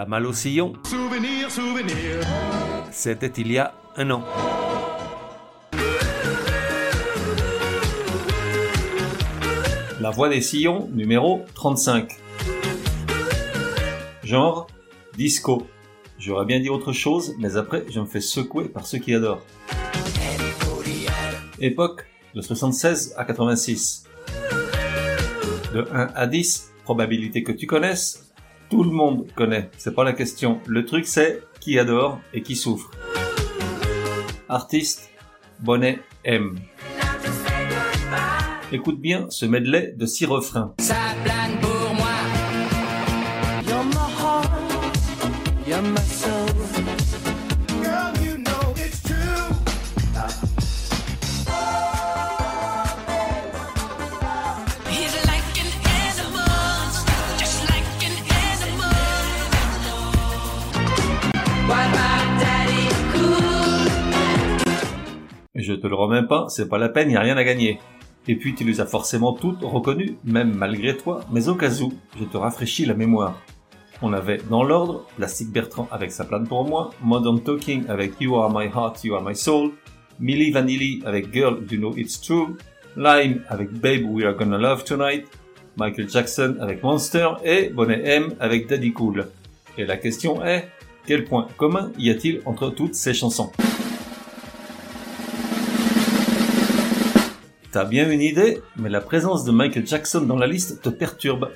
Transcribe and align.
La 0.00 0.06
malle 0.06 0.24
au 0.24 0.32
sillon, 0.32 0.72
Souvenir, 0.84 1.50
souvenir. 1.50 1.94
c'était 2.90 3.26
il 3.36 3.52
y 3.52 3.58
a 3.58 3.74
un 3.98 4.10
an. 4.10 4.24
La 10.00 10.08
voix 10.08 10.30
des 10.30 10.40
sillons, 10.40 10.88
numéro 10.90 11.44
35. 11.54 12.16
Genre, 14.24 14.68
disco. 15.18 15.66
J'aurais 16.18 16.46
bien 16.46 16.60
dit 16.60 16.70
autre 16.70 16.92
chose, 16.94 17.34
mais 17.38 17.58
après, 17.58 17.84
je 17.90 18.00
me 18.00 18.06
fais 18.06 18.22
secouer 18.22 18.70
par 18.70 18.86
ceux 18.86 19.00
qui 19.00 19.14
adorent. 19.14 19.44
Époque, 21.58 22.06
de 22.34 22.40
76 22.40 23.12
à 23.18 23.26
86. 23.26 24.04
De 25.74 25.86
1 25.92 26.08
à 26.14 26.26
10, 26.26 26.72
probabilité 26.84 27.42
que 27.42 27.52
tu 27.52 27.66
connaisses, 27.66 28.29
tout 28.70 28.84
le 28.84 28.90
monde 28.90 29.26
connaît, 29.34 29.70
c'est 29.76 29.94
pas 29.94 30.04
la 30.04 30.12
question. 30.12 30.60
Le 30.66 30.86
truc 30.86 31.06
c'est 31.06 31.42
qui 31.60 31.78
adore 31.78 32.20
et 32.32 32.42
qui 32.42 32.56
souffre. 32.56 32.90
Artiste, 34.48 35.10
Bonnet 35.58 35.98
M. 36.24 36.58
Écoute 38.72 39.00
bien 39.00 39.26
ce 39.28 39.44
medley 39.46 39.92
de 39.96 40.06
six 40.06 40.24
refrains. 40.24 40.74
Te 65.80 65.86
le 65.86 65.94
remets 65.94 66.26
pas, 66.26 66.46
c'est 66.48 66.68
pas 66.68 66.78
la 66.78 66.88
peine, 66.88 67.10
y 67.10 67.16
a 67.16 67.20
rien 67.20 67.36
à 67.36 67.44
gagner. 67.44 67.80
Et 68.28 68.36
puis 68.36 68.54
tu 68.54 68.64
les 68.64 68.80
as 68.80 68.86
forcément 68.86 69.32
toutes 69.32 69.62
reconnues, 69.62 70.16
même 70.24 70.54
malgré 70.54 70.96
toi, 70.96 71.20
mais 71.32 71.48
au 71.48 71.54
cas 71.54 71.72
où, 71.80 71.92
je 72.18 72.24
te 72.24 72.36
rafraîchis 72.36 72.86
la 72.86 72.94
mémoire. 72.94 73.40
On 74.02 74.12
avait 74.12 74.38
dans 74.48 74.62
l'ordre 74.62 75.06
Plastic 75.16 75.50
Bertrand 75.50 75.88
avec 75.90 76.10
sa 76.10 76.24
plane 76.24 76.46
pour 76.46 76.66
moi, 76.66 76.90
Modern 77.02 77.42
Talking 77.42 77.84
avec 77.88 78.12
You 78.20 78.36
Are 78.36 78.50
My 78.50 78.66
Heart, 78.66 79.04
You 79.04 79.14
Are 79.14 79.22
My 79.22 79.34
Soul, 79.34 79.72
Milli 80.18 80.50
Vanilli 80.50 81.02
avec 81.04 81.32
Girl 81.32 81.58
You 81.70 81.78
Know 81.78 81.96
It's 81.96 82.20
True, 82.20 82.56
Lime 82.96 83.42
avec 83.48 83.72
Babe 83.72 84.04
We 84.04 84.24
Are 84.24 84.34
Gonna 84.34 84.58
Love 84.58 84.84
Tonight, 84.84 85.26
Michael 85.76 86.08
Jackson 86.08 86.56
avec 86.60 86.82
Monster 86.82 87.28
et 87.44 87.68
Bonnet 87.68 88.00
M 88.04 88.34
avec 88.40 88.68
Daddy 88.68 88.92
Cool. 88.92 89.26
Et 89.76 89.84
la 89.84 89.96
question 89.96 90.44
est, 90.44 90.68
quel 91.06 91.24
point 91.24 91.46
commun 91.56 91.90
y 91.98 92.10
a-t-il 92.10 92.42
entre 92.44 92.70
toutes 92.70 92.94
ces 92.94 93.14
chansons? 93.14 93.50
T'as 97.72 97.84
bien 97.84 98.10
une 98.10 98.20
idée, 98.20 98.60
mais 98.76 98.88
la 98.88 99.00
présence 99.00 99.44
de 99.44 99.52
Michael 99.52 99.86
Jackson 99.86 100.22
dans 100.22 100.36
la 100.36 100.48
liste 100.48 100.82
te 100.82 100.88
perturbe. 100.88 101.50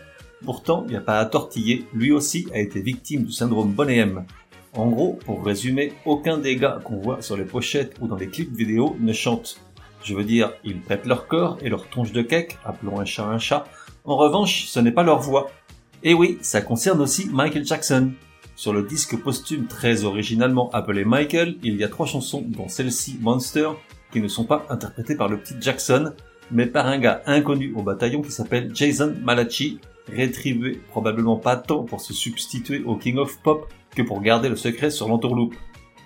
Pourtant, 0.44 0.84
il 0.86 0.90
n'y 0.90 0.96
a 0.96 1.00
pas 1.00 1.18
à 1.18 1.26
tortiller, 1.26 1.86
lui 1.92 2.12
aussi 2.12 2.46
a 2.54 2.60
été 2.60 2.80
victime 2.82 3.24
du 3.24 3.32
syndrome 3.32 3.72
Bonnet 3.72 3.96
M. 3.96 4.24
En 4.74 4.86
gros, 4.90 5.18
pour 5.24 5.44
résumer, 5.44 5.92
aucun 6.04 6.38
des 6.38 6.54
gars 6.54 6.78
qu'on 6.84 6.98
voit 6.98 7.20
sur 7.20 7.36
les 7.36 7.44
pochettes 7.44 7.96
ou 8.00 8.06
dans 8.06 8.14
les 8.14 8.28
clips 8.28 8.54
vidéo 8.54 8.96
ne 9.00 9.12
chante. 9.12 9.60
Je 10.04 10.14
veux 10.14 10.22
dire, 10.22 10.52
ils 10.62 10.80
prêtent 10.80 11.06
leur 11.06 11.26
corps 11.26 11.58
et 11.62 11.68
leur 11.68 11.88
tronche 11.88 12.12
de 12.12 12.22
cake, 12.22 12.58
appelons 12.64 13.00
un 13.00 13.04
chat 13.04 13.26
un 13.26 13.38
chat. 13.38 13.64
En 14.04 14.16
revanche, 14.16 14.66
ce 14.66 14.78
n'est 14.78 14.92
pas 14.92 15.02
leur 15.02 15.18
voix. 15.18 15.50
Et 16.04 16.14
oui, 16.14 16.38
ça 16.42 16.60
concerne 16.60 17.00
aussi 17.00 17.28
Michael 17.28 17.66
Jackson. 17.66 18.12
Sur 18.54 18.72
le 18.72 18.84
disque 18.84 19.20
posthume 19.20 19.66
très 19.66 20.04
originalement 20.04 20.70
appelé 20.70 21.04
Michael, 21.04 21.56
il 21.64 21.74
y 21.74 21.82
a 21.82 21.88
trois 21.88 22.06
chansons, 22.06 22.44
dont 22.46 22.68
celle-ci 22.68 23.18
Monster, 23.20 23.70
qui 24.14 24.20
ne 24.20 24.28
sont 24.28 24.44
pas 24.44 24.64
interprétées 24.70 25.16
par 25.16 25.28
le 25.28 25.38
petit 25.38 25.56
Jackson, 25.60 26.12
mais 26.52 26.66
par 26.66 26.86
un 26.86 26.98
gars 26.98 27.22
inconnu 27.26 27.74
au 27.74 27.82
bataillon 27.82 28.22
qui 28.22 28.30
s'appelle 28.30 28.70
Jason 28.72 29.12
Malachi, 29.24 29.80
rétribué 30.06 30.80
probablement 30.90 31.36
pas 31.36 31.56
tant 31.56 31.82
pour 31.82 32.00
se 32.00 32.14
substituer 32.14 32.84
au 32.84 32.94
King 32.94 33.18
of 33.18 33.42
Pop 33.42 33.66
que 33.90 34.02
pour 34.02 34.20
garder 34.20 34.48
le 34.48 34.54
secret 34.54 34.90
sur 34.90 35.08
l'entourloupe. 35.08 35.56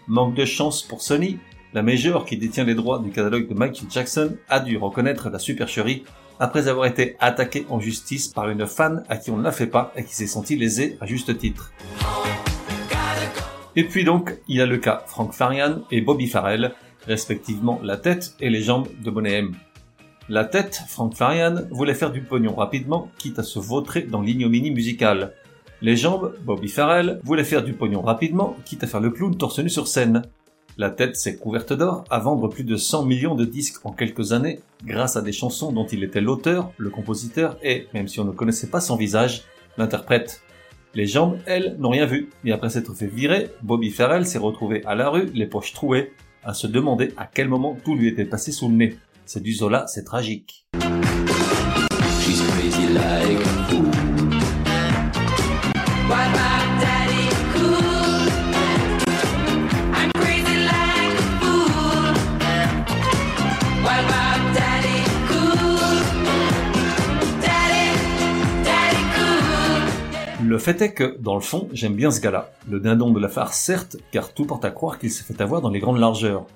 Manque 0.07 0.35
de 0.35 0.47
chance 0.47 0.83
pour 0.83 1.03
Sony, 1.03 1.39
la 1.75 1.83
major 1.83 2.25
qui 2.25 2.39
détient 2.39 2.65
les 2.65 2.75
droits 2.75 2.99
du 2.99 3.11
catalogue 3.11 3.47
de 3.47 3.53
Michael 3.53 3.91
Jackson 3.91 4.37
a 4.49 4.61
dû 4.61 4.79
reconnaître 4.79 5.29
la 5.29 5.39
supercherie 5.39 6.05
après 6.41 6.67
avoir 6.69 6.87
été 6.87 7.15
attaqué 7.21 7.67
en 7.69 7.79
justice 7.79 8.29
par 8.29 8.49
une 8.49 8.67
fan 8.67 9.05
à 9.11 9.19
qui 9.19 9.31
on 9.31 9.37
ne 9.37 9.43
l'a 9.43 9.53
fait 9.53 9.67
pas 9.67 9.93
et 9.97 10.05
qui 10.05 10.15
s'est 10.15 10.27
senti 10.27 10.57
lésé 10.57 10.97
à 11.03 11.05
juste 11.05 11.37
titre. 11.37 11.73
Et 13.77 13.85
puis 13.85 14.03
donc, 14.03 14.39
il 14.49 14.57
y 14.57 14.63
a 14.63 14.67
le 14.67 14.79
cas 14.79 15.03
Frank 15.07 15.35
Farian 15.35 15.83
et 15.91 16.01
Bobby 16.01 16.27
Farrell, 16.27 16.73
respectivement 17.09 17.81
la 17.83 17.97
tête 17.97 18.35
et 18.39 18.51
les 18.51 18.63
jambes 18.63 18.87
de 19.03 19.11
Bonnet 19.11 19.39
M. 19.39 19.53
La 20.29 20.45
tête, 20.45 20.83
Frank 20.89 21.15
Farian, 21.15 21.55
voulait 21.71 21.95
faire 21.95 22.13
du 22.13 22.21
pognon 22.21 22.55
rapidement, 22.55 23.11
quitte 23.17 23.39
à 23.39 23.43
se 23.43 23.59
vautrer 23.59 24.03
dans 24.03 24.21
l'ignominie 24.21 24.71
musicale. 24.71 25.33
Les 25.81 25.97
jambes, 25.97 26.35
Bobby 26.45 26.69
Farrell, 26.69 27.19
voulait 27.25 27.45
faire 27.45 27.65
du 27.65 27.73
pognon 27.73 28.03
rapidement, 28.03 28.55
quitte 28.67 28.85
à 28.85 28.87
faire 28.87 29.01
le 29.01 29.11
clown 29.11 29.35
torse 29.37 29.59
nu 29.61 29.71
sur 29.71 29.89
scène. 29.89 30.23
La 30.77 30.91
tête 30.91 31.17
s'est 31.17 31.37
couverte 31.37 31.73
d'or 31.73 32.05
à 32.11 32.19
vendre 32.19 32.49
plus 32.49 32.65
de 32.65 32.77
100 32.77 33.07
millions 33.07 33.35
de 33.35 33.47
disques 33.47 33.85
en 33.87 33.93
quelques 33.93 34.33
années, 34.33 34.61
grâce 34.85 35.17
à 35.17 35.23
des 35.23 35.33
chansons 35.33 35.73
dont 35.73 35.87
il 35.87 36.05
était 36.05 36.21
l'auteur, 36.21 36.73
le 36.77 36.91
compositeur 36.91 37.57
et, 37.63 37.89
même 37.95 38.07
si 38.07 38.21
on 38.21 38.25
ne 38.25 38.33
connaissait 38.33 38.69
pas 38.69 38.81
son 38.81 38.97
visage, 38.97 39.45
l'interprète. 39.79 40.43
Les 40.95 41.07
jambes, 41.07 41.39
elles, 41.47 41.77
n'ont 41.79 41.91
rien 41.91 42.07
vu, 42.07 42.29
et 42.45 42.53
après 42.53 42.69
s'être 42.69 42.93
fait 42.93 43.07
virer, 43.07 43.51
Bobby 43.63 43.91
Farrell 43.91 44.27
s'est 44.27 44.39
retrouvé 44.39 44.85
à 44.85 44.95
la 44.95 45.09
rue, 45.09 45.31
les 45.33 45.47
poches 45.47 45.73
trouées, 45.73 46.13
à 46.45 46.55
se 46.55 46.67
demander 46.67 47.13
à 47.17 47.27
quel 47.27 47.49
moment 47.49 47.77
tout 47.85 47.95
lui 47.95 48.09
était 48.09 48.25
passé 48.25 48.53
sous 48.53 48.69
le 48.69 48.75
nez. 48.75 48.99
C'est 49.27 49.43
du 49.43 49.53
Zola, 49.53 49.87
c'est 49.87 50.05
tragique. 50.05 50.67
Le 70.59 70.65
fait 70.65 70.83
est 70.83 70.93
que, 70.93 71.17
dans 71.21 71.37
le 71.37 71.41
fond, 71.41 71.69
j'aime 71.73 71.95
bien 71.95 72.11
ce 72.11 72.21
gars-là. 72.21 72.51
Le 72.69 72.81
dindon 72.81 73.13
de 73.13 73.21
la 73.21 73.29
farce, 73.29 73.57
certes, 73.57 73.97
car 74.11 74.35
tout 74.35 74.45
porte 74.45 74.65
à 74.65 74.73
croire 74.73 74.99
qu'il 74.99 75.09
s'est 75.09 75.23
fait 75.23 75.41
avoir 75.41 75.61
dans 75.61 75.71
les 75.71 75.79
grandes 75.79 76.01
largeurs. 76.01 76.47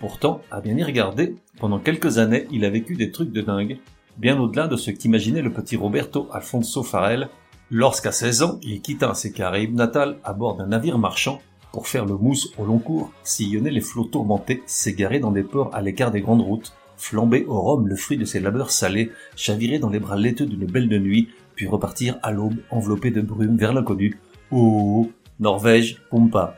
Pourtant, 0.00 0.40
à 0.50 0.60
bien 0.60 0.76
y 0.76 0.82
regarder, 0.82 1.36
pendant 1.60 1.78
quelques 1.78 2.18
années, 2.18 2.48
il 2.50 2.64
a 2.64 2.70
vécu 2.70 2.96
des 2.96 3.12
trucs 3.12 3.30
de 3.30 3.40
dingue, 3.40 3.78
bien 4.16 4.36
au-delà 4.40 4.66
de 4.66 4.74
ce 4.74 4.90
qu'imaginait 4.90 5.42
le 5.42 5.52
petit 5.52 5.76
Roberto 5.76 6.26
Alfonso 6.32 6.82
Farrell, 6.82 7.28
lorsqu'à 7.70 8.10
16 8.10 8.42
ans, 8.42 8.58
il 8.64 8.80
quitta 8.80 9.14
ses 9.14 9.30
Caraïbes 9.30 9.76
natales 9.76 10.18
à 10.24 10.32
bord 10.32 10.56
d'un 10.56 10.66
navire 10.66 10.98
marchand 10.98 11.40
pour 11.70 11.86
faire 11.86 12.04
le 12.04 12.16
mousse 12.16 12.52
au 12.58 12.64
long 12.64 12.80
cours, 12.80 13.12
sillonner 13.22 13.70
les 13.70 13.80
flots 13.80 14.06
tourmentés, 14.06 14.64
s'égarer 14.66 15.20
dans 15.20 15.30
des 15.30 15.44
ports 15.44 15.72
à 15.72 15.82
l'écart 15.82 16.10
des 16.10 16.20
grandes 16.20 16.42
routes, 16.42 16.72
flamber 16.96 17.44
au 17.46 17.60
rhum 17.60 17.86
le 17.86 17.94
fruit 17.94 18.18
de 18.18 18.24
ses 18.24 18.40
labeurs 18.40 18.72
salés, 18.72 19.12
chavirer 19.36 19.78
dans 19.78 19.88
les 19.88 20.00
bras 20.00 20.16
laiteux 20.16 20.46
d'une 20.46 20.66
belle 20.66 20.88
de 20.88 20.98
nuit, 20.98 21.28
puis 21.54 21.66
repartir 21.66 22.18
à 22.22 22.32
l'aube 22.32 22.56
enveloppé 22.70 23.10
de 23.10 23.20
brume 23.20 23.56
vers 23.56 23.72
l'inconnu. 23.72 24.18
Oh, 24.50 25.10
Norvège, 25.40 26.00
Pumpa. 26.10 26.56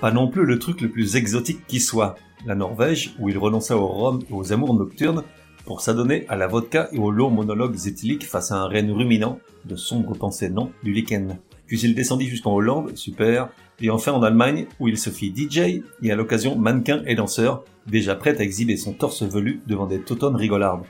Pas 0.00 0.10
non 0.12 0.28
plus 0.28 0.44
le 0.44 0.58
truc 0.58 0.80
le 0.80 0.90
plus 0.90 1.16
exotique 1.16 1.66
qui 1.66 1.80
soit. 1.80 2.16
La 2.46 2.54
Norvège, 2.54 3.14
où 3.18 3.28
il 3.28 3.38
renonça 3.38 3.76
au 3.76 3.86
rhum 3.86 4.20
et 4.30 4.32
aux 4.32 4.52
amours 4.52 4.74
nocturnes, 4.74 5.24
pour 5.64 5.80
s'adonner 5.80 6.24
à 6.28 6.36
la 6.36 6.46
vodka 6.46 6.88
et 6.92 6.98
aux 6.98 7.10
longs 7.10 7.30
monologues 7.30 7.86
éthyliques 7.86 8.24
face 8.24 8.52
à 8.52 8.56
un 8.56 8.68
renne 8.68 8.90
ruminant, 8.90 9.38
de 9.64 9.76
sombres 9.76 10.16
pensées 10.16 10.48
non, 10.48 10.70
du 10.82 10.92
lichen. 10.92 11.38
Puis 11.66 11.80
il 11.80 11.94
descendit 11.94 12.26
jusqu'en 12.26 12.54
Hollande, 12.54 12.96
super, 12.96 13.50
et 13.80 13.90
enfin 13.90 14.12
en 14.12 14.22
Allemagne, 14.22 14.66
où 14.80 14.88
il 14.88 14.98
se 14.98 15.10
fit 15.10 15.34
DJ, 15.36 15.82
et 16.02 16.10
à 16.10 16.16
l'occasion 16.16 16.56
mannequin 16.56 17.02
et 17.06 17.14
danseur, 17.14 17.64
déjà 17.86 18.14
prêt 18.14 18.38
à 18.38 18.42
exhiber 18.42 18.76
son 18.76 18.92
torse 18.92 19.22
velu 19.22 19.60
devant 19.66 19.86
des 19.86 20.00
tautonnes 20.00 20.36
rigolardes. 20.36 20.84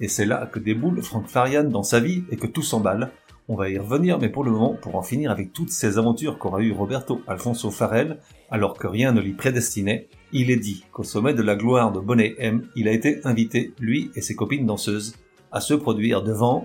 Et 0.00 0.08
c'est 0.08 0.26
là 0.26 0.48
que 0.50 0.58
déboule 0.58 1.02
Frank 1.02 1.28
Farian 1.28 1.64
dans 1.64 1.82
sa 1.82 2.00
vie 2.00 2.24
et 2.30 2.36
que 2.36 2.46
tout 2.46 2.62
s'emballe. 2.62 3.12
On 3.46 3.56
va 3.56 3.68
y 3.68 3.78
revenir, 3.78 4.18
mais 4.18 4.28
pour 4.28 4.42
le 4.42 4.50
moment, 4.50 4.74
pour 4.74 4.96
en 4.96 5.02
finir 5.02 5.30
avec 5.30 5.52
toutes 5.52 5.70
ces 5.70 5.98
aventures 5.98 6.38
qu'aura 6.38 6.62
eu 6.62 6.72
Roberto 6.72 7.20
Alfonso 7.26 7.70
Farrell, 7.70 8.18
alors 8.50 8.78
que 8.78 8.86
rien 8.86 9.12
ne 9.12 9.20
l'y 9.20 9.34
prédestinait, 9.34 10.08
il 10.32 10.50
est 10.50 10.56
dit 10.56 10.84
qu'au 10.92 11.02
sommet 11.04 11.34
de 11.34 11.42
la 11.42 11.54
gloire 11.54 11.92
de 11.92 12.00
Bonnet 12.00 12.34
M, 12.38 12.66
il 12.74 12.88
a 12.88 12.92
été 12.92 13.20
invité, 13.24 13.72
lui 13.78 14.10
et 14.16 14.22
ses 14.22 14.34
copines 14.34 14.66
danseuses, 14.66 15.16
à 15.52 15.60
se 15.60 15.74
produire 15.74 16.22
devant 16.22 16.64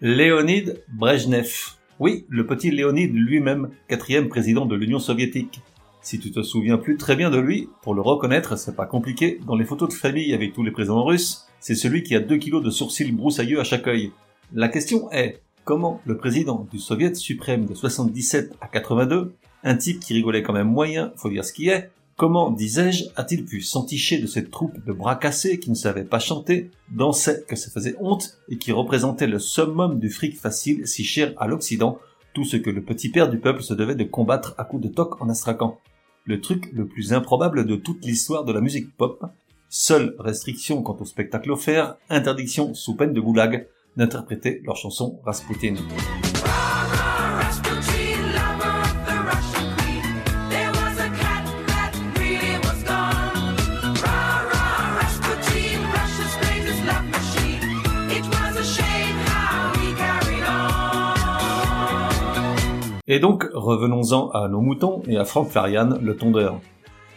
Léonid 0.00 0.84
Brejnev. 0.92 1.50
Oui, 1.98 2.26
le 2.28 2.46
petit 2.46 2.70
Léonid 2.70 3.12
lui-même, 3.12 3.70
quatrième 3.88 4.28
président 4.28 4.66
de 4.66 4.76
l'Union 4.76 5.00
soviétique. 5.00 5.60
Si 6.00 6.18
tu 6.18 6.30
te 6.30 6.42
souviens 6.42 6.78
plus 6.78 6.96
très 6.96 7.16
bien 7.16 7.30
de 7.30 7.38
lui, 7.38 7.68
pour 7.82 7.94
le 7.94 8.00
reconnaître, 8.00 8.56
c'est 8.56 8.76
pas 8.76 8.86
compliqué, 8.86 9.40
dans 9.46 9.56
les 9.56 9.64
photos 9.64 9.88
de 9.88 9.94
famille 9.94 10.32
avec 10.32 10.52
tous 10.52 10.62
les 10.62 10.70
présidents 10.70 11.04
russes, 11.04 11.46
c'est 11.60 11.74
celui 11.74 12.02
qui 12.02 12.14
a 12.14 12.20
2 12.20 12.36
kilos 12.36 12.62
de 12.62 12.70
sourcils 12.70 13.12
broussailleux 13.12 13.60
à 13.60 13.64
chaque 13.64 13.86
œil. 13.88 14.12
La 14.52 14.68
question 14.68 15.10
est, 15.10 15.42
comment 15.64 16.00
le 16.06 16.16
président 16.16 16.66
du 16.70 16.78
Soviet 16.78 17.14
suprême 17.14 17.66
de 17.66 17.74
77 17.74 18.54
à 18.60 18.68
82, 18.68 19.34
un 19.64 19.76
type 19.76 20.00
qui 20.00 20.14
rigolait 20.14 20.42
quand 20.42 20.52
même 20.52 20.68
moyen, 20.68 21.12
faut 21.16 21.28
dire 21.28 21.44
ce 21.44 21.52
qui 21.52 21.68
est, 21.68 21.90
comment, 22.16 22.50
disais-je, 22.50 23.04
a-t-il 23.16 23.44
pu 23.44 23.60
s'enticher 23.60 24.18
de 24.18 24.26
cette 24.26 24.50
troupe 24.50 24.82
de 24.84 24.92
bras 24.92 25.16
cassés 25.16 25.58
qui 25.58 25.70
ne 25.70 25.74
savaient 25.74 26.04
pas 26.04 26.20
chanter, 26.20 26.70
dansaient 26.90 27.44
que 27.46 27.56
ça 27.56 27.70
faisait 27.70 27.96
honte 28.00 28.38
et 28.48 28.56
qui 28.56 28.72
représentaient 28.72 29.26
le 29.26 29.38
summum 29.38 29.98
du 29.98 30.10
fric 30.10 30.38
facile 30.38 30.86
si 30.86 31.04
cher 31.04 31.34
à 31.36 31.46
l'Occident, 31.46 31.98
tout 32.34 32.44
ce 32.44 32.56
que 32.56 32.70
le 32.70 32.82
petit 32.82 33.08
père 33.08 33.28
du 33.28 33.38
peuple 33.38 33.62
se 33.62 33.74
devait 33.74 33.94
de 33.94 34.04
combattre 34.04 34.54
à 34.58 34.64
coups 34.64 34.82
de 34.82 34.88
toc 34.88 35.20
en 35.20 35.28
astracan. 35.28 35.78
Le 36.28 36.42
truc 36.42 36.68
le 36.74 36.86
plus 36.86 37.14
improbable 37.14 37.64
de 37.64 37.74
toute 37.74 38.04
l'histoire 38.04 38.44
de 38.44 38.52
la 38.52 38.60
musique 38.60 38.94
pop, 38.98 39.24
seule 39.70 40.14
restriction 40.18 40.82
quant 40.82 40.98
au 41.00 41.06
spectacle 41.06 41.50
offert, 41.50 41.96
interdiction 42.10 42.74
sous 42.74 42.96
peine 42.96 43.14
de 43.14 43.20
goulag, 43.22 43.66
d'interpréter 43.96 44.60
leur 44.62 44.76
chanson 44.76 45.18
Rasputin. 45.24 45.76
Et 63.10 63.20
donc, 63.20 63.48
revenons-en 63.54 64.28
à 64.32 64.48
nos 64.48 64.60
moutons 64.60 65.02
et 65.08 65.16
à 65.16 65.24
Frank 65.24 65.48
Farian, 65.48 65.98
le 65.98 66.14
tondeur. 66.14 66.60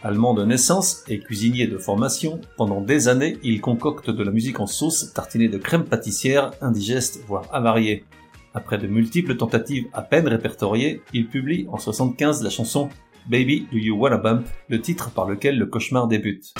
Allemand 0.04 0.34
de 0.34 0.46
naissance 0.46 1.04
et 1.10 1.20
cuisinier 1.20 1.68
de 1.68 1.78
formation, 1.78 2.40
pendant 2.56 2.80
des 2.80 3.10
années, 3.10 3.38
il 3.44 3.60
concocte 3.60 4.10
de 4.10 4.24
la 4.24 4.32
musique 4.32 4.62
en 4.62 4.68
sauce 4.68 5.12
tartinée 5.14 5.50
de 5.50 5.58
crème 5.58 5.84
pâtissière, 5.84 6.52
indigeste, 6.62 7.22
voire 7.28 7.44
avariée. 7.52 8.06
Après 8.54 8.78
de 8.78 8.88
multiples 8.88 9.36
tentatives 9.36 9.88
à 9.92 10.02
peine 10.02 10.30
répertoriées, 10.30 11.02
il 11.14 11.28
publie 11.28 11.68
en 11.70 11.78
75 11.78 12.42
la 12.42 12.50
chanson 12.50 12.88
Baby 13.30 13.68
Do 13.70 13.78
You 13.78 13.98
Wanna 13.98 14.18
Bump, 14.18 14.48
le 14.70 14.80
titre 14.80 15.12
par 15.12 15.28
lequel 15.28 15.60
le 15.60 15.66
cauchemar 15.66 16.08
débute. 16.08 16.54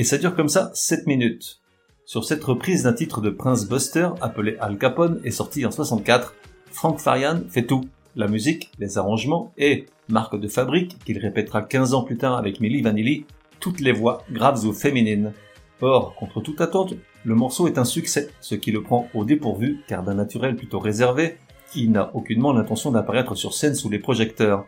Et 0.00 0.04
ça 0.04 0.16
dure 0.16 0.34
comme 0.34 0.48
ça 0.48 0.70
7 0.72 1.06
minutes. 1.06 1.60
Sur 2.06 2.24
cette 2.24 2.42
reprise 2.42 2.84
d'un 2.84 2.94
titre 2.94 3.20
de 3.20 3.28
Prince 3.28 3.68
Buster 3.68 4.08
appelé 4.22 4.56
Al 4.58 4.78
Capone 4.78 5.20
et 5.24 5.30
sorti 5.30 5.66
en 5.66 5.70
64, 5.70 6.34
Frank 6.70 6.98
Farian 6.98 7.42
fait 7.50 7.66
tout. 7.66 7.82
La 8.16 8.26
musique, 8.26 8.70
les 8.78 8.96
arrangements 8.96 9.52
et, 9.58 9.84
marque 10.08 10.40
de 10.40 10.48
fabrique 10.48 10.96
qu'il 11.04 11.18
répétera 11.18 11.60
15 11.60 11.92
ans 11.92 12.02
plus 12.02 12.16
tard 12.16 12.38
avec 12.38 12.60
Milli 12.60 12.80
Vanilli, 12.80 13.26
toutes 13.60 13.80
les 13.80 13.92
voix 13.92 14.24
graves 14.32 14.64
ou 14.64 14.72
féminines. 14.72 15.34
Or, 15.82 16.14
contre 16.14 16.40
toute 16.40 16.62
attente, 16.62 16.94
le 17.26 17.34
morceau 17.34 17.68
est 17.68 17.76
un 17.76 17.84
succès, 17.84 18.30
ce 18.40 18.54
qui 18.54 18.72
le 18.72 18.82
prend 18.82 19.06
au 19.12 19.26
dépourvu 19.26 19.82
car 19.86 20.02
d'un 20.02 20.14
naturel 20.14 20.56
plutôt 20.56 20.78
réservé, 20.78 21.36
il 21.76 21.92
n'a 21.92 22.10
aucunement 22.16 22.54
l'intention 22.54 22.90
d'apparaître 22.90 23.34
sur 23.34 23.52
scène 23.52 23.74
sous 23.74 23.90
les 23.90 23.98
projecteurs. 23.98 24.64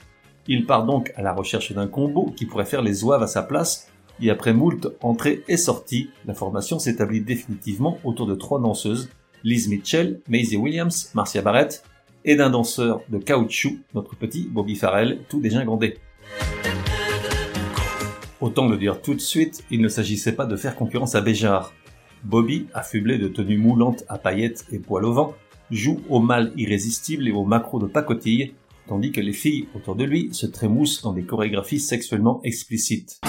Il 0.46 0.66
part 0.66 0.84
donc 0.84 1.10
à 1.16 1.22
la 1.22 1.32
recherche 1.32 1.72
d'un 1.72 1.86
combo 1.86 2.34
qui 2.36 2.44
pourrait 2.44 2.66
faire 2.66 2.82
les 2.82 2.92
zouaves 2.92 3.22
à 3.22 3.26
sa 3.26 3.42
place, 3.42 3.88
et 4.22 4.30
après 4.30 4.52
moult 4.52 4.88
entrées 5.00 5.42
et 5.48 5.56
sorties, 5.56 6.10
la 6.26 6.34
formation 6.34 6.78
s'établit 6.78 7.20
définitivement 7.20 7.98
autour 8.04 8.26
de 8.26 8.34
trois 8.34 8.60
danseuses, 8.60 9.08
Liz 9.44 9.68
Mitchell, 9.68 10.20
Maisie 10.28 10.56
Williams, 10.56 11.10
Marcia 11.14 11.42
Barrett, 11.42 11.82
et 12.24 12.36
d'un 12.36 12.50
danseur 12.50 13.02
de 13.08 13.18
caoutchouc, 13.18 13.78
notre 13.94 14.14
petit 14.14 14.48
Bobby 14.48 14.76
Farrell, 14.76 15.20
tout 15.28 15.40
dégingandé. 15.40 15.98
Autant 18.40 18.68
le 18.68 18.76
dire 18.76 19.00
tout 19.00 19.14
de 19.14 19.20
suite, 19.20 19.64
il 19.70 19.80
ne 19.80 19.88
s'agissait 19.88 20.32
pas 20.32 20.46
de 20.46 20.56
faire 20.56 20.76
concurrence 20.76 21.14
à 21.14 21.20
Béjart. 21.20 21.72
Bobby, 22.24 22.66
affublé 22.74 23.18
de 23.18 23.28
tenues 23.28 23.58
moulantes 23.58 24.04
à 24.08 24.18
paillettes 24.18 24.66
et 24.70 24.78
poils 24.78 25.04
au 25.04 25.12
vent, 25.12 25.34
joue 25.70 26.00
au 26.08 26.20
mal 26.20 26.52
irrésistible 26.56 27.26
et 27.26 27.32
au 27.32 27.44
macro 27.44 27.80
de 27.80 27.86
pacotille, 27.86 28.54
tandis 28.86 29.10
que 29.10 29.20
les 29.20 29.32
filles 29.32 29.68
autour 29.74 29.96
de 29.96 30.04
lui 30.04 30.28
se 30.32 30.46
trémoussent 30.46 31.02
dans 31.02 31.12
des 31.12 31.22
chorégraphies 31.22 31.80
sexuellement 31.80 32.40
explicites. 32.44 33.20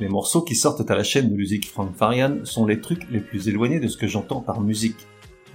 Les 0.00 0.08
morceaux 0.08 0.42
qui 0.42 0.54
sortent 0.54 0.88
à 0.90 0.94
la 0.94 1.02
chaîne 1.02 1.28
de 1.28 1.34
musique 1.34 1.68
Frank 1.68 1.90
sont 2.44 2.66
les 2.66 2.80
trucs 2.80 3.10
les 3.10 3.20
plus 3.20 3.48
éloignés 3.48 3.80
de 3.80 3.88
ce 3.88 3.96
que 3.96 4.06
j'entends 4.06 4.40
par 4.40 4.60
musique. 4.60 5.06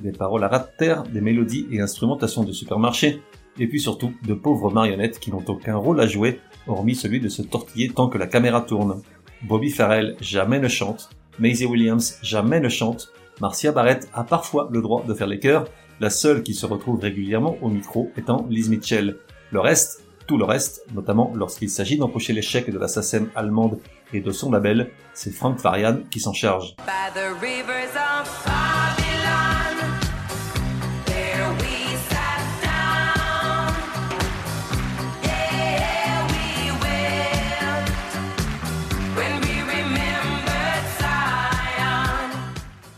Des 0.02 0.12
paroles 0.12 0.44
à 0.44 0.48
ras 0.48 0.60
de 0.60 0.68
terre, 0.78 1.04
des 1.04 1.22
mélodies 1.22 1.66
et 1.72 1.80
instrumentations 1.80 2.44
de 2.44 2.52
supermarché, 2.52 3.22
et 3.58 3.68
puis 3.68 3.80
surtout 3.80 4.14
de 4.28 4.34
pauvres 4.34 4.70
marionnettes 4.70 5.20
qui 5.20 5.32
n'ont 5.32 5.44
aucun 5.48 5.78
rôle 5.78 6.00
à 6.02 6.08
jouer, 6.08 6.40
hormis 6.68 6.96
celui 6.96 7.20
de 7.20 7.30
se 7.30 7.42
tortiller 7.42 7.90
tant 7.90 8.08
que 8.08 8.18
la 8.18 8.28
caméra 8.28 8.62
tourne. 8.62 9.02
Bobby 9.42 9.70
Farrell 9.70 10.16
jamais 10.22 10.60
ne 10.60 10.68
chante, 10.68 11.10
Maisie 11.40 11.66
Williams 11.66 12.18
jamais 12.22 12.60
ne 12.60 12.70
chante, 12.70 13.12
Marcia 13.42 13.72
Barrett 13.72 14.08
a 14.14 14.24
parfois 14.24 14.70
le 14.72 14.82
droit 14.82 15.04
de 15.06 15.14
faire 15.14 15.28
les 15.28 15.40
chœurs, 15.40 15.66
la 16.00 16.10
seule 16.10 16.44
qui 16.44 16.54
se 16.54 16.66
retrouve 16.66 17.00
régulièrement 17.00 17.58
au 17.62 17.70
micro 17.70 18.12
étant 18.18 18.46
Liz 18.50 18.70
Mitchell. 18.70 19.18
Le 19.52 19.60
reste, 19.60 20.04
tout 20.28 20.38
le 20.38 20.46
reste, 20.46 20.86
notamment 20.94 21.34
lorsqu'il 21.36 21.70
s'agit 21.70 21.98
d'empocher 21.98 22.40
chèques 22.42 22.72
de 22.72 22.80
la 22.80 22.88
SACEM 22.88 23.30
allemande 23.36 23.80
et 24.14 24.22
de 24.22 24.32
son 24.32 24.52
label, 24.52 24.92
c'est 25.14 25.32
Frank 25.32 25.60
Farian 25.60 26.00
qui 26.10 26.20
s'en 26.20 26.34
charge. 26.34 26.76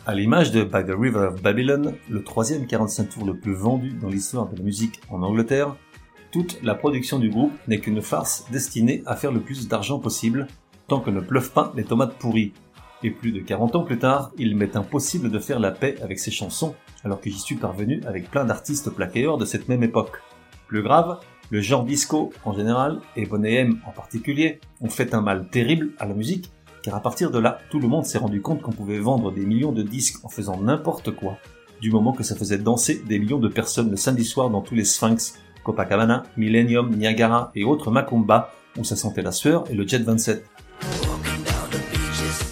À 0.08 0.14
l'image 0.14 0.52
de 0.52 0.64
By 0.64 0.86
the 0.86 0.94
River 0.96 1.30
of 1.34 1.42
Babylon, 1.42 1.96
le 2.12 2.24
troisième 2.24 2.68
45 2.68 3.10
tours 3.10 3.26
le 3.26 3.36
plus 3.36 3.56
vendu 3.56 3.90
dans 3.90 4.08
l'histoire 4.08 4.48
de 4.48 4.56
la 4.56 4.62
musique 4.62 5.02
en 5.10 5.24
Angleterre, 5.24 5.76
toute 6.32 6.62
la 6.62 6.76
production 6.76 7.18
du 7.18 7.32
groupe 7.32 7.54
n'est 7.68 7.80
qu'une 7.80 8.04
farce 8.04 8.46
destinée 8.52 9.02
à 9.08 9.16
faire 9.16 9.32
le 9.32 9.40
plus 9.40 9.68
d'argent 9.68 9.98
possible, 9.98 10.46
tant 10.88 11.00
que 11.00 11.10
ne 11.10 11.22
pleuvent 11.22 11.52
pas 11.52 11.74
les 11.76 11.84
tomates 11.84 12.20
pourries. 12.20 12.54
Et 13.02 13.10
plus 13.10 13.32
de 13.32 13.40
40 13.40 13.78
ans 13.78 13.84
plus 13.84 13.98
tard, 13.98 14.32
il 14.38 14.56
m'est 14.56 14.76
impossible 14.76 15.32
de 15.32 15.40
faire 15.40 15.60
la 15.60 15.72
paix 15.72 15.96
avec 16.04 16.20
ces 16.20 16.30
chansons, 16.30 16.76
alors 17.04 17.20
que 17.20 17.32
j'y 17.32 17.40
suis 17.40 17.56
parvenu 17.56 18.04
avec 18.06 18.30
plein 18.30 18.46
d'artistes 18.46 18.92
plaqués 18.92 19.26
hors 19.26 19.40
de 19.40 19.46
cette 19.46 19.70
même 19.70 19.82
époque. 19.82 20.22
Plus 20.68 20.84
grave, 20.84 21.20
le 21.50 21.62
genre 21.62 21.84
disco 21.84 22.32
en 22.44 22.54
général, 22.54 23.00
et 23.16 23.26
Bonnet 23.26 23.56
M 23.56 23.80
en 23.88 23.92
particulier, 23.92 24.60
ont 24.82 24.90
fait 24.90 25.16
un 25.16 25.22
mal 25.22 25.48
terrible 25.50 25.94
à 25.98 26.06
la 26.06 26.14
musique, 26.14 26.52
car 26.86 26.94
à 26.94 27.00
partir 27.02 27.32
de 27.32 27.40
là, 27.40 27.58
tout 27.72 27.80
le 27.80 27.88
monde 27.88 28.06
s'est 28.06 28.20
rendu 28.20 28.44
compte 28.44 28.62
qu'on 28.62 28.72
pouvait 28.72 29.00
vendre 29.00 29.32
des 29.32 29.44
millions 29.44 29.72
de 29.72 29.82
disques 29.82 30.24
en 30.24 30.30
faisant 30.30 30.62
n'importe 30.62 31.10
quoi, 31.10 31.40
du 31.82 31.90
moment 31.90 32.14
que 32.14 32.22
ça 32.22 32.36
faisait 32.36 32.60
danser 32.60 33.02
des 33.08 33.18
millions 33.18 33.40
de 33.40 33.48
personnes 33.48 33.90
le 33.90 33.98
samedi 33.98 34.24
soir 34.24 34.52
dans 34.52 34.62
tous 34.62 34.76
les 34.76 34.86
Sphinx, 34.86 35.34
Copacabana, 35.64 36.22
Millennium, 36.38 36.96
Niagara 36.96 37.52
et 37.56 37.64
autres 37.64 37.90
Macumba, 37.90 38.52
où 38.78 38.84
ça 38.84 38.96
sentait 38.96 39.24
la 39.24 39.32
sueur 39.32 39.64
et 39.72 39.74
le 39.74 39.88
Jet 39.88 39.98
27. 39.98 40.46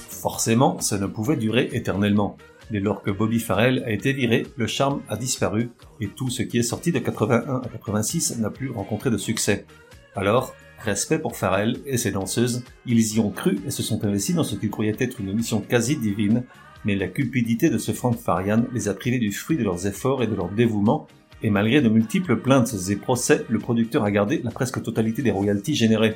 Forcément, 0.09 0.79
ça 0.79 0.97
ne 0.97 1.05
pouvait 1.05 1.37
durer 1.37 1.69
éternellement. 1.71 2.35
Dès 2.71 2.79
lors 2.79 3.03
que 3.03 3.11
Bobby 3.11 3.37
Farrell 3.37 3.83
a 3.85 3.91
été 3.91 4.13
viré, 4.13 4.47
le 4.57 4.65
charme 4.65 5.01
a 5.09 5.15
disparu, 5.15 5.69
et 6.01 6.07
tout 6.07 6.31
ce 6.31 6.41
qui 6.41 6.57
est 6.57 6.63
sorti 6.63 6.91
de 6.91 6.97
81 6.97 7.57
à 7.57 7.67
86 7.71 8.39
n'a 8.39 8.49
plus 8.49 8.71
rencontré 8.71 9.11
de 9.11 9.17
succès. 9.17 9.67
Alors, 10.15 10.55
respect 10.83 11.19
pour 11.19 11.35
Farrell 11.35 11.77
et 11.85 11.97
ses 11.97 12.11
danseuses, 12.11 12.63
ils 12.85 13.15
y 13.15 13.19
ont 13.19 13.31
cru 13.31 13.59
et 13.65 13.71
se 13.71 13.81
sont 13.81 14.03
investis 14.05 14.35
dans 14.35 14.43
ce 14.43 14.55
qu'ils 14.55 14.69
croyaient 14.69 14.95
être 14.99 15.19
une 15.19 15.33
mission 15.33 15.61
quasi 15.61 15.95
divine, 15.95 16.43
mais 16.85 16.95
la 16.95 17.07
cupidité 17.07 17.69
de 17.69 17.77
ce 17.77 17.91
Frank 17.91 18.17
Farian 18.17 18.65
les 18.73 18.87
a 18.87 18.93
privés 18.93 19.19
du 19.19 19.31
fruit 19.31 19.57
de 19.57 19.63
leurs 19.63 19.87
efforts 19.87 20.21
et 20.21 20.27
de 20.27 20.35
leur 20.35 20.49
dévouement, 20.49 21.07
et 21.41 21.49
malgré 21.49 21.81
de 21.81 21.89
multiples 21.89 22.37
plaintes 22.37 22.73
et 22.89 22.95
procès, 22.95 23.45
le 23.49 23.59
producteur 23.59 24.03
a 24.03 24.11
gardé 24.11 24.41
la 24.43 24.51
presque 24.51 24.81
totalité 24.81 25.21
des 25.21 25.31
royalties 25.31 25.75
générées. 25.75 26.15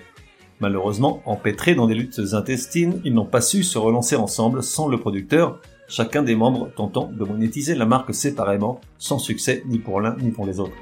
Malheureusement, 0.60 1.22
empêtrés 1.26 1.76
dans 1.76 1.88
des 1.88 1.96
luttes 1.96 2.22
intestines, 2.34 3.02
ils 3.04 3.14
n'ont 3.14 3.26
pas 3.26 3.42
su 3.42 3.64
se 3.64 3.78
relancer 3.78 4.16
ensemble 4.16 4.64
sans 4.64 4.88
le 4.88 4.98
producteur, 4.98 5.60
chacun 5.88 6.24
des 6.24 6.36
membres 6.36 6.70
tentant 6.76 7.12
de 7.12 7.24
monétiser 7.24 7.76
la 7.76 7.86
marque 7.86 8.14
séparément, 8.14 8.82
sans 8.98 9.20
succès 9.20 9.64
ni 9.68 9.80
pour 9.80 10.02
l'un 10.02 10.16
ni 10.18 10.32
pour 10.32 10.46
les 10.46 10.60
autres. 10.60 10.76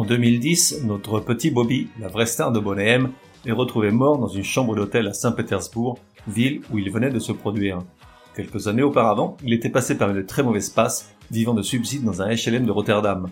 En 0.00 0.04
2010, 0.06 0.84
notre 0.84 1.20
petit 1.20 1.50
Bobby, 1.50 1.88
la 2.00 2.08
vraie 2.08 2.24
star 2.24 2.52
de 2.52 2.80
M, 2.80 3.10
est 3.44 3.52
retrouvé 3.52 3.90
mort 3.90 4.16
dans 4.16 4.28
une 4.28 4.42
chambre 4.42 4.74
d'hôtel 4.74 5.06
à 5.06 5.12
Saint-Pétersbourg, 5.12 5.98
ville 6.26 6.62
où 6.72 6.78
il 6.78 6.90
venait 6.90 7.10
de 7.10 7.18
se 7.18 7.32
produire. 7.32 7.80
Quelques 8.34 8.66
années 8.66 8.82
auparavant, 8.82 9.36
il 9.44 9.52
était 9.52 9.68
passé 9.68 9.98
par 9.98 10.08
une 10.08 10.24
très 10.24 10.42
mauvaise 10.42 10.70
passe, 10.70 11.14
vivant 11.30 11.52
de 11.52 11.60
subsides 11.60 12.02
dans 12.02 12.22
un 12.22 12.34
HLM 12.34 12.64
de 12.64 12.70
Rotterdam. 12.70 13.28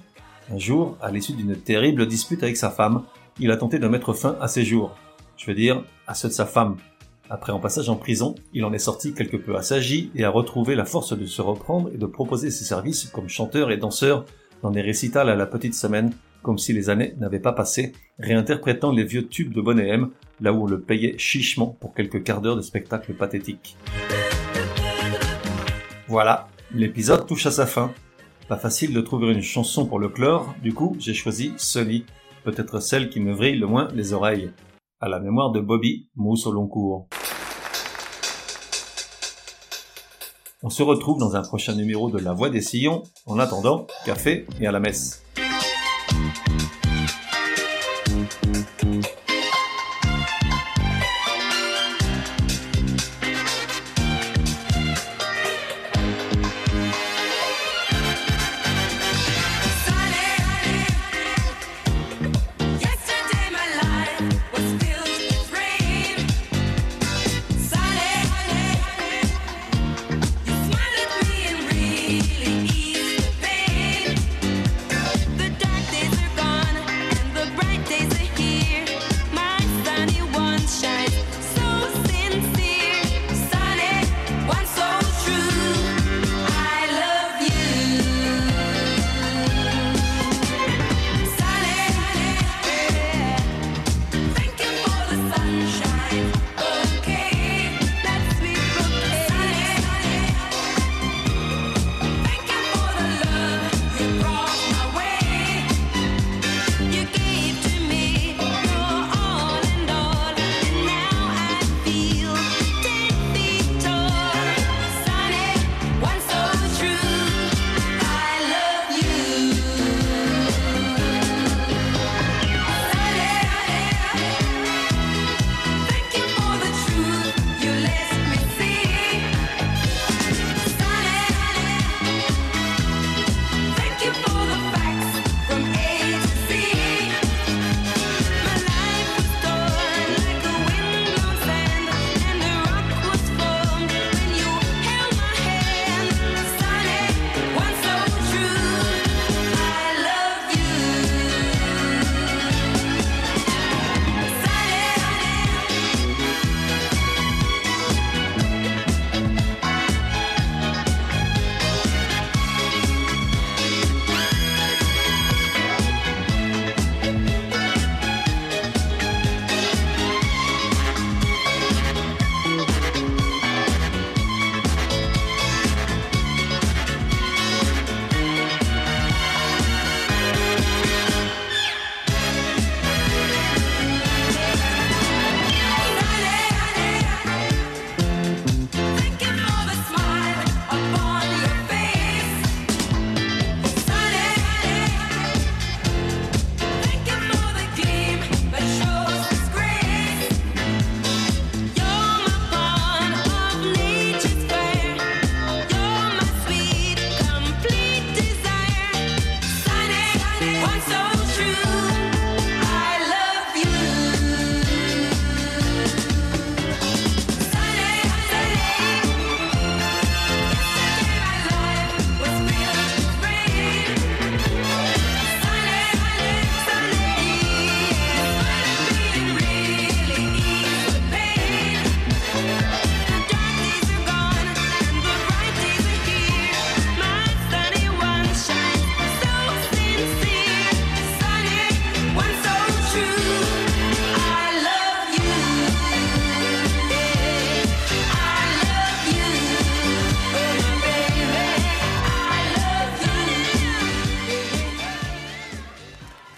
Un 0.52 0.58
jour, 0.58 0.98
à 1.00 1.10
l'issue 1.10 1.32
d'une 1.32 1.56
terrible 1.56 2.06
dispute 2.06 2.42
avec 2.42 2.58
sa 2.58 2.68
femme, 2.68 3.04
il 3.40 3.50
a 3.50 3.56
tenté 3.56 3.78
de 3.78 3.88
mettre 3.88 4.12
fin 4.12 4.36
à 4.38 4.46
ses 4.46 4.66
jours. 4.66 4.94
Je 5.38 5.46
veux 5.46 5.54
dire, 5.54 5.82
à 6.06 6.12
ceux 6.12 6.28
de 6.28 6.34
sa 6.34 6.44
femme. 6.44 6.76
Après 7.30 7.54
un 7.54 7.60
passage 7.60 7.88
en 7.88 7.96
prison, 7.96 8.34
il 8.52 8.66
en 8.66 8.74
est 8.74 8.78
sorti 8.78 9.14
quelque 9.14 9.38
peu 9.38 9.56
assagi 9.56 10.10
et 10.14 10.24
a 10.24 10.28
retrouvé 10.28 10.74
la 10.74 10.84
force 10.84 11.16
de 11.16 11.24
se 11.24 11.40
reprendre 11.40 11.88
et 11.94 11.96
de 11.96 12.04
proposer 12.04 12.50
ses 12.50 12.64
services 12.64 13.06
comme 13.06 13.30
chanteur 13.30 13.70
et 13.70 13.78
danseur 13.78 14.26
dans 14.62 14.70
des 14.70 14.82
récitals 14.82 15.30
à 15.30 15.36
la 15.36 15.46
petite 15.46 15.74
semaine, 15.74 16.12
comme 16.42 16.58
si 16.58 16.72
les 16.72 16.90
années 16.90 17.14
n'avaient 17.18 17.40
pas 17.40 17.52
passé, 17.52 17.92
réinterprétant 18.18 18.92
les 18.92 19.04
vieux 19.04 19.26
tubes 19.26 19.52
de 19.52 19.60
Bonnet 19.60 19.88
M, 19.88 20.10
là 20.40 20.52
où 20.52 20.64
on 20.64 20.66
le 20.66 20.80
payait 20.80 21.18
chichement 21.18 21.76
pour 21.80 21.94
quelques 21.94 22.22
quarts 22.22 22.40
d'heure 22.40 22.56
de 22.56 22.62
spectacle 22.62 23.14
pathétique. 23.14 23.76
Voilà, 26.06 26.48
l'épisode 26.72 27.26
touche 27.26 27.46
à 27.46 27.50
sa 27.50 27.66
fin. 27.66 27.92
Pas 28.48 28.56
facile 28.56 28.94
de 28.94 29.00
trouver 29.00 29.32
une 29.32 29.42
chanson 29.42 29.86
pour 29.86 29.98
le 29.98 30.08
clore, 30.08 30.54
du 30.62 30.72
coup 30.72 30.96
j'ai 30.98 31.14
choisi 31.14 31.52
Sunny, 31.58 32.06
peut-être 32.44 32.80
celle 32.80 33.10
qui 33.10 33.20
me 33.20 33.32
vrille 33.32 33.58
le 33.58 33.66
moins 33.66 33.88
les 33.94 34.12
oreilles. 34.12 34.50
À 35.00 35.08
la 35.08 35.20
mémoire 35.20 35.52
de 35.52 35.60
Bobby, 35.60 36.08
mousse 36.16 36.46
au 36.46 36.52
long 36.52 36.66
cours. 36.66 37.08
On 40.64 40.70
se 40.70 40.82
retrouve 40.82 41.20
dans 41.20 41.36
un 41.36 41.42
prochain 41.42 41.76
numéro 41.76 42.10
de 42.10 42.18
La 42.18 42.32
Voix 42.32 42.50
des 42.50 42.60
Sillons. 42.60 43.04
En 43.26 43.38
attendant, 43.38 43.86
café 44.04 44.44
et 44.60 44.66
à 44.66 44.72
la 44.72 44.80
messe. 44.80 45.22